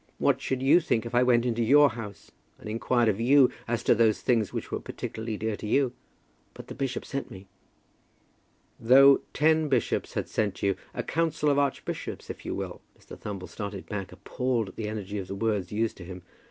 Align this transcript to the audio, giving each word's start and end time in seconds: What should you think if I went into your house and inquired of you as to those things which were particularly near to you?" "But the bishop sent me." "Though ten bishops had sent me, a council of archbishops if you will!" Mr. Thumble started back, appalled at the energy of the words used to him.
What 0.17 0.41
should 0.41 0.63
you 0.63 0.79
think 0.79 1.05
if 1.05 1.13
I 1.13 1.21
went 1.21 1.45
into 1.45 1.61
your 1.61 1.91
house 1.91 2.31
and 2.57 2.67
inquired 2.67 3.07
of 3.07 3.21
you 3.21 3.51
as 3.67 3.83
to 3.83 3.93
those 3.93 4.19
things 4.19 4.51
which 4.51 4.71
were 4.71 4.79
particularly 4.79 5.37
near 5.37 5.55
to 5.55 5.67
you?" 5.67 5.93
"But 6.55 6.65
the 6.69 6.73
bishop 6.73 7.05
sent 7.05 7.29
me." 7.29 7.45
"Though 8.79 9.21
ten 9.33 9.69
bishops 9.69 10.15
had 10.15 10.27
sent 10.27 10.63
me, 10.63 10.73
a 10.95 11.03
council 11.03 11.51
of 11.51 11.59
archbishops 11.59 12.31
if 12.31 12.47
you 12.47 12.55
will!" 12.55 12.81
Mr. 12.99 13.15
Thumble 13.15 13.47
started 13.47 13.85
back, 13.85 14.11
appalled 14.11 14.69
at 14.69 14.75
the 14.75 14.89
energy 14.89 15.19
of 15.19 15.27
the 15.27 15.35
words 15.35 15.71
used 15.71 15.97
to 15.97 16.03
him. 16.03 16.23